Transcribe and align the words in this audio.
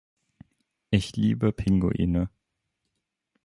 Ich 0.89 1.15
liebe 1.15 1.51
Pinguine. 1.51 2.27